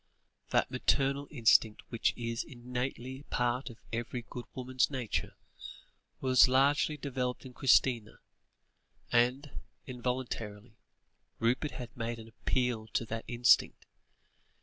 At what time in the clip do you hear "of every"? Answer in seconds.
3.69-4.23